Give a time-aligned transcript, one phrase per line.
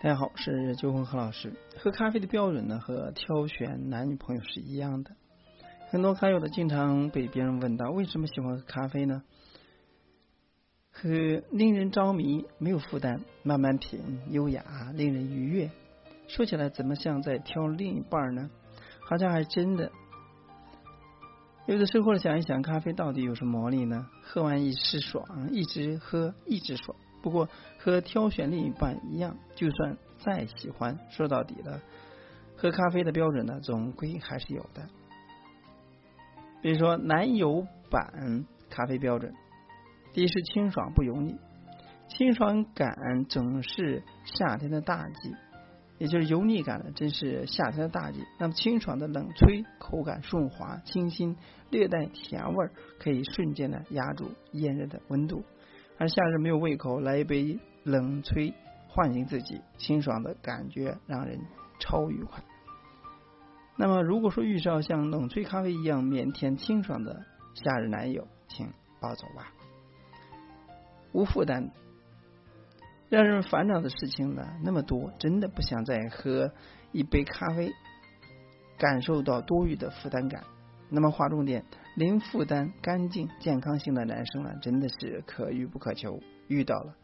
[0.00, 1.52] 大家好，是九红何老师。
[1.76, 5.10] 喝咖啡的标准呢，和挑选男女朋友是一样的。
[5.90, 9.24] 很多咖友的经常被别人问到，为什么喜欢喝咖啡呢？
[10.92, 11.10] 喝
[11.50, 14.62] 令人着迷，没有负担，慢慢品，优雅，
[14.94, 15.68] 令人愉悦。
[16.28, 18.48] 说起来，怎么像在挑另一半呢？
[19.00, 19.90] 好像还真的。
[21.66, 24.06] 有的时候想一想，咖啡到底有什么魔力呢？
[24.22, 26.96] 喝完一时爽，一直喝一直爽。
[27.22, 27.48] 不过
[27.78, 31.80] 和挑选另一半一样，就算再喜欢，说到底了，
[32.56, 34.88] 喝咖啡的标准呢，总归还是有的。
[36.60, 39.32] 比如说，男友版咖啡标准，
[40.12, 41.36] 第一是清爽不油腻，
[42.08, 45.34] 清爽感总是夏天的大忌，
[45.98, 48.24] 也就是油腻感呢，真是夏天的大忌。
[48.40, 51.36] 那么清爽的冷萃，口感顺滑清新，
[51.70, 55.44] 略带甜味，可以瞬间的压住炎热的温度。
[55.98, 58.54] 而夏日没有胃口，来一杯冷萃，
[58.88, 61.40] 唤醒自己，清爽的感觉让人
[61.80, 62.42] 超愉快。
[63.76, 67.24] 那么，如果说遇上像冷萃咖啡一样腼腆清爽的
[67.54, 69.52] 夏日男友，请抱走吧，
[71.12, 71.70] 无负担。
[73.08, 76.52] 让人烦恼的事情呢那么多，真的不想再喝
[76.92, 77.72] 一杯咖啡，
[78.78, 80.44] 感受到多余的负担感。
[80.90, 81.64] 那么划重点，
[81.96, 86.20] 零负担、干净、健康性的男生呢，真的是可遇不可求。
[86.48, 86.94] 遇到了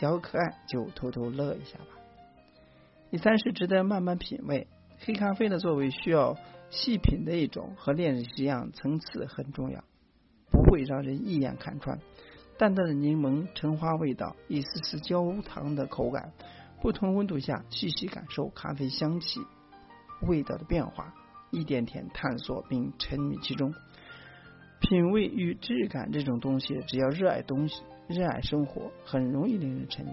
[0.00, 1.86] 小可爱，就偷偷乐一下吧。
[3.10, 4.66] 第三是值得慢慢品味。
[5.04, 6.36] 黑咖啡呢，作为需要
[6.70, 9.84] 细品的一种，和恋人一样，层次很重要，
[10.50, 11.98] 不会让人一眼看穿。
[12.56, 16.32] 淡淡的柠檬、橙花味道，一丝丝焦糖的口感，
[16.80, 19.40] 不同温度下细细感受咖啡香气、
[20.22, 21.12] 味道的变化。
[21.52, 23.72] 一点点探索并沉迷其中，
[24.80, 30.12] 品味与质感这种东西，只要热爱东西、热爱生活，很容易令人沉迷。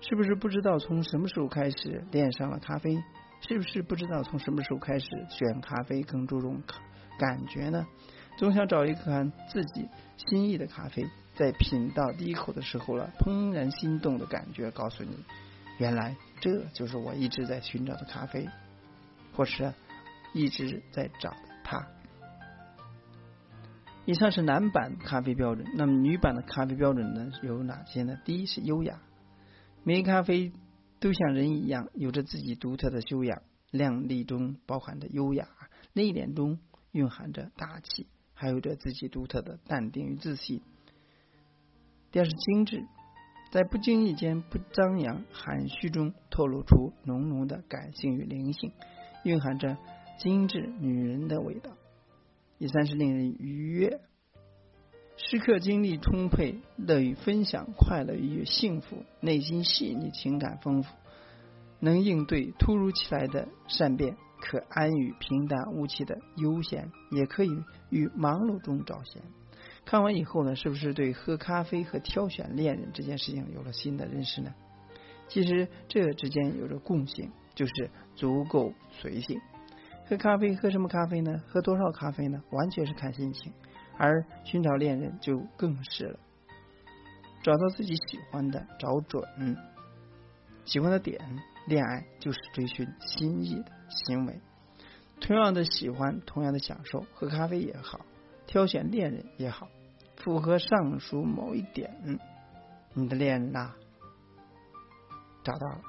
[0.00, 2.96] 是不是不知道从什么时候开始恋上了咖啡？
[3.40, 6.62] 是不是不知道从什么时候开始选咖啡更注重
[7.18, 7.84] 感觉呢？
[8.38, 15.24] 总想找一款自己心意的咖啡，在品到第一口的时候了，怦然心动的感觉告诉你，
[15.78, 18.48] 原来这就是我一直在寻找的咖啡，
[19.32, 19.74] 或是。
[20.36, 21.88] 一直在找他。
[24.04, 28.18] 以上是男版咖啡标准，那么女版的咖啡标准呢有哪些呢？
[28.24, 29.00] 第一是优雅，
[29.82, 30.52] 每一咖啡
[31.00, 35.48] 都像人一样，有着自己独特的修养，靓丽中包含着优雅，
[35.94, 36.58] 内敛中
[36.92, 40.60] 蕴含着大气，还有着自己独特的淡定与自信。
[42.12, 42.84] 第二是精致，
[43.50, 48.72] 在不经意间不张扬、含蓄中透露出浓浓的感性与灵性，
[49.24, 49.78] 蕴含着。
[50.18, 51.70] 精致女人的味道。
[52.58, 54.00] 第三是令人愉悦，
[55.16, 60.94] 时刻精力充沛，乐于分享快乐与幸福，内心细腻，情感丰富，
[61.80, 67.50] 能应对突如其来的善变，可安于平淡无奇的悠闲，也可以
[67.90, 69.22] 于忙碌中找闲。
[69.84, 74.54] 看完以后呢，是不是对喝咖啡和挑选恋人这件事情有了新的认识呢？
[75.28, 79.40] 其实这之间有着共性，就是足够随性。
[80.08, 81.42] 喝咖啡，喝什么咖啡呢？
[81.48, 82.42] 喝多少咖啡呢？
[82.50, 83.52] 完全是看心情。
[83.98, 86.18] 而寻找恋人就更是了，
[87.42, 89.24] 找到自己喜欢的，找准
[90.66, 91.18] 喜欢的点，
[91.66, 94.38] 恋爱就是追寻心意的行为。
[95.18, 98.00] 同样的喜欢，同样的享受，喝咖啡也好，
[98.46, 99.66] 挑选恋人也好，
[100.18, 102.20] 符合上述某一点，
[102.92, 103.72] 你的恋人呐
[105.42, 105.80] 找到了，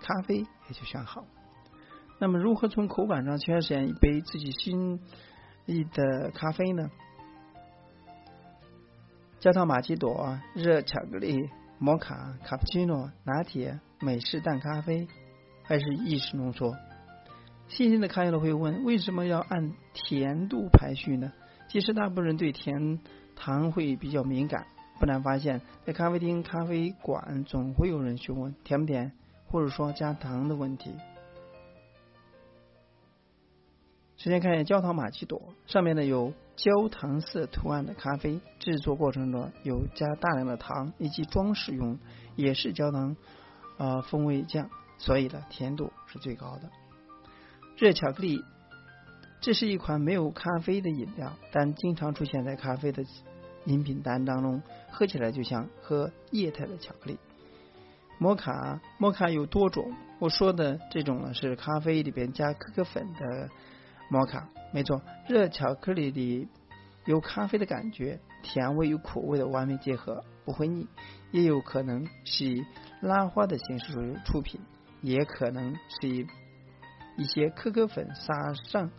[0.00, 1.26] 咖啡也就选好了。
[2.18, 5.00] 那么，如何从口感上挑选一杯自己心
[5.66, 6.90] 意的咖啡呢？
[9.38, 15.06] 焦糖玛奇朵、热巧克力、摩卡、卡布奇诺、拿铁、美式淡咖啡，
[15.62, 16.74] 还是意式浓缩？
[17.68, 21.32] 细心的咖友会问：为什么要按甜度排序呢？
[21.68, 22.98] 其实，大部分人对甜
[23.34, 24.66] 糖会比较敏感。
[24.98, 29.12] 不难发现，在咖啡厅、咖啡馆，总会有人询问甜不甜，
[29.48, 30.94] 或者说加糖的问题。
[34.26, 42.00] 首先看一下焦糖玛奇朵，上面呢有焦糖色图案的咖啡，制作过程中有加大量的糖以及装饰用，
[42.34, 43.16] 也是焦糖
[43.78, 44.68] 啊风味酱，
[44.98, 46.68] 所以呢甜度是最高的。
[47.76, 48.42] 热巧克力，
[49.40, 53.04] 这是一款没有咖啡的饮料，但经常出现在咖啡的
[53.66, 57.16] 饮品单当中，喝起来就像喝液态的巧克力。
[58.18, 63.48] 摩卡，摩卡有多种，我说的这种呢是咖啡里边加可可粉的。
[64.08, 66.48] 摩卡，没错，热巧克力里
[67.04, 70.86] 有咖啡的感觉，甜味与苦味的完美结合，不会腻。
[71.32, 72.64] 也有可能是以
[73.00, 74.60] 拉花的形式出品，
[75.02, 76.26] 也可能是一
[77.16, 78.90] 一些可可粉撒上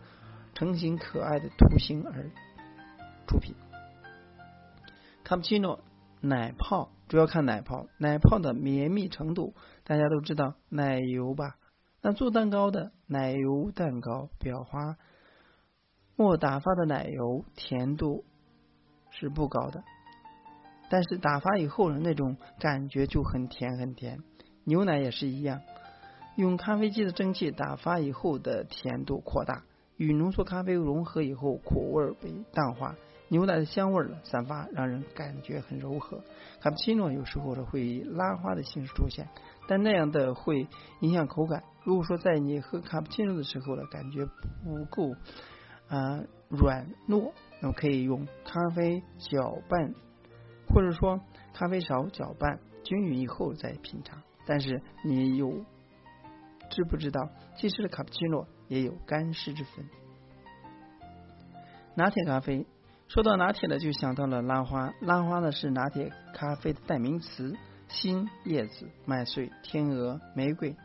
[0.54, 2.30] 成型可爱的图形而
[3.26, 3.54] 出品。
[5.24, 5.80] 卡布奇诺
[6.20, 11.56] 奶泡主要看奶泡，奶泡的绵密程度，大家都知道奶油吧？
[12.12, 14.96] 做蛋糕的奶油蛋糕，裱花
[16.16, 18.24] 末打发的奶油甜度
[19.10, 19.82] 是不高的，
[20.90, 24.22] 但是打发以后的那种感觉就很甜很甜。
[24.64, 25.62] 牛奶也是一样，
[26.36, 29.64] 用咖啡机的蒸汽打发以后的甜度扩大，
[29.96, 32.94] 与浓缩咖啡融合以后，苦味被淡化。
[33.28, 36.22] 牛奶的香味呢散发，让人感觉很柔和。
[36.60, 39.28] 卡布奇诺有时候呢会以拉花的形式出现，
[39.68, 40.66] 但那样的会
[41.00, 41.62] 影响口感。
[41.84, 45.10] 如果说在你喝卡布奇诺的时候呢，感觉不够
[45.88, 49.94] 啊软糯，那么可以用咖啡搅拌，
[50.68, 51.20] 或者说
[51.52, 54.22] 咖啡勺搅拌均匀以后再品尝。
[54.46, 55.64] 但是你有
[56.70, 59.86] 知不知道，其实的卡布奇诺也有干湿之分。
[61.94, 62.66] 拿铁咖啡。
[63.08, 64.92] 说到拿铁呢，就想到了拉花。
[65.00, 67.56] 拉花呢是拿铁咖啡的代名词，
[67.88, 70.76] 心、叶子、麦穗、天鹅、玫瑰。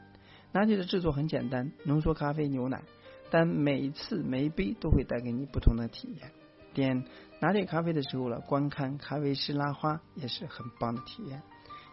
[0.53, 2.81] 拿铁的制作很简单，浓缩咖啡、牛奶，
[3.29, 6.31] 但每次每一杯都会带给你不同的体验。
[6.73, 7.03] 点
[7.41, 11.41] 拿铁咖啡的时候呢，观看咖啡师拉花也是很棒的体验。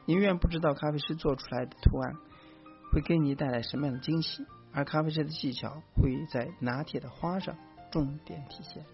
[0.06, 2.14] 你永远不知道咖啡师做出来的图案
[2.92, 7.56] 会给你带来什么样的惊喜，而咖啡师的技巧会在拿铁的花上
[7.90, 8.84] 重点体现。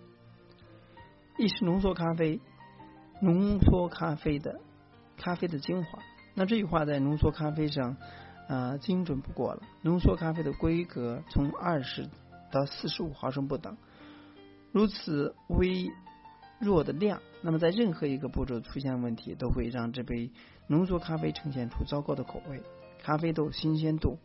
[1.38, 2.40] 意式浓缩咖啡，
[3.20, 4.60] 浓缩咖啡的
[5.16, 5.98] 咖啡的精华。
[6.34, 7.96] 那这句话在浓缩咖啡上
[8.48, 9.62] 啊精准不过了。
[9.82, 12.08] 浓缩咖啡的规格从二十
[12.50, 13.76] 到四十五毫升不等，
[14.72, 15.90] 如此微
[16.58, 20.30] 弱的量，那么在任何一个步骤出现问题，都会让这杯
[20.68, 22.62] 浓缩咖啡呈现出糟糕的口味。
[23.02, 24.18] 咖啡豆新鲜度。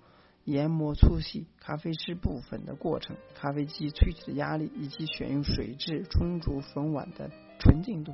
[0.45, 7.29] 研磨粗细、咖啡师部分的过程、咖啡机萃取的压力以及选用水质充足粉碗的
[7.59, 8.13] 纯净度，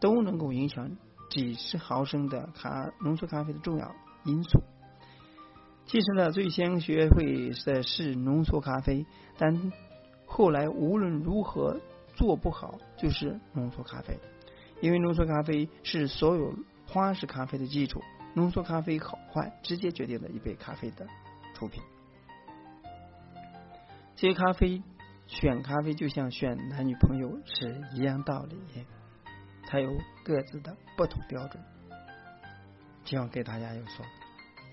[0.00, 0.96] 都能够影响
[1.30, 4.62] 几十毫升的咖浓缩咖啡的重要因素。
[5.86, 9.06] 其实呢，最先学会的是浓缩咖啡，
[9.38, 9.72] 但
[10.24, 11.80] 后来无论如何
[12.14, 14.18] 做不好就是浓缩咖啡，
[14.80, 16.54] 因为浓缩咖啡是所有
[16.86, 18.00] 花式咖啡的基础。
[18.34, 21.06] 浓缩咖啡好坏直接决定了一杯咖啡的。
[21.56, 21.82] 出品，
[24.14, 24.82] 接咖啡
[25.26, 28.86] 选咖啡就像选男女朋友是一样道理，
[29.66, 29.90] 它有
[30.22, 31.64] 各自的不同标准。
[33.06, 34.04] 希望给大家有所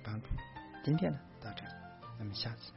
[0.04, 0.28] 帮助。
[0.84, 1.72] 今天呢，到这里，
[2.20, 2.74] 咱们下次。